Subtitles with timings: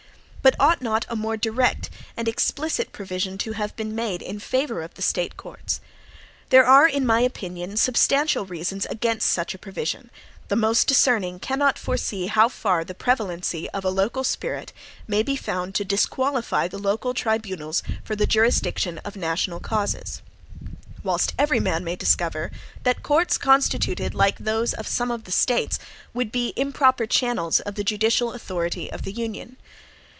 [0.43, 4.81] But ought not a more direct and explicit provision to have been made in favor
[4.81, 5.79] of the State courts?
[6.49, 10.09] There are, in my opinion, substantial reasons against such a provision:
[10.47, 14.73] the most discerning cannot foresee how far the prevalency of a local spirit
[15.07, 20.23] may be found to disqualify the local tribunals for the jurisdiction of national causes;
[21.03, 22.49] whilst every man may discover,
[22.81, 25.77] that courts constituted like those of some of the States
[26.15, 29.57] would be improper channels of the judicial authority of the Union.